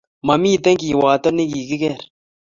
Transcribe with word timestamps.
Mamitei 0.27 0.75
kiwato 0.81 1.27
nikikeker 1.31 1.97